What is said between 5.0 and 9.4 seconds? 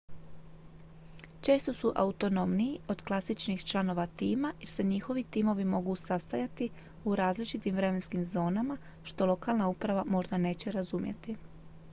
timovi mogu sastajati u različitim vremenskim zonama što